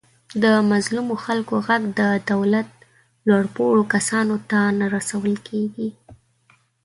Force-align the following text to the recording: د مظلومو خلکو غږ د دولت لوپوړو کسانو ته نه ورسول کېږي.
د 0.43 0.45
مظلومو 0.71 1.15
خلکو 1.25 1.53
غږ 1.67 1.81
د 1.99 2.01
دولت 2.31 2.69
لوپوړو 3.27 3.83
کسانو 3.93 4.35
ته 4.49 4.59
نه 4.79 4.85
ورسول 4.91 5.33
کېږي. 5.47 5.89